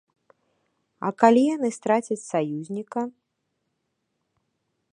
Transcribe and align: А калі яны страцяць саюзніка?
А 1.09 1.11
калі 1.23 1.43
яны 1.55 1.69
страцяць 1.77 2.19
саюзніка? 2.31 3.01